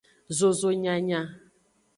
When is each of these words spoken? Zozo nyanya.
Zozo 0.37 0.69
nyanya. 0.83 1.21